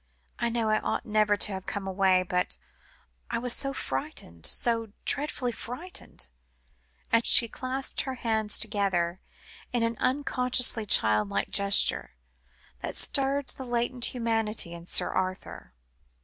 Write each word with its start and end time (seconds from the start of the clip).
"I 0.39 0.49
know 0.49 0.71
I 0.71 0.79
ought 0.79 1.05
never 1.05 1.37
to 1.37 1.51
have 1.51 1.67
come 1.67 1.85
away, 1.87 2.23
but 2.23 2.57
I 3.29 3.37
was 3.37 3.53
so 3.53 3.71
frightened, 3.71 4.47
so 4.47 4.93
dreadfully 5.05 5.51
frightened," 5.51 6.27
and 7.11 7.23
she 7.23 7.47
clasped 7.47 8.01
her 8.01 8.15
hands 8.15 8.57
together, 8.57 9.21
with 9.71 9.83
an 9.83 9.95
unconsciously 9.99 10.87
childlike 10.87 11.51
gesture, 11.51 12.15
that 12.79 12.95
stirred 12.95 13.49
the 13.49 13.63
latent 13.63 14.05
humanity 14.05 14.73
in 14.73 14.87
Sir 14.87 15.11
Arthur. 15.11 15.75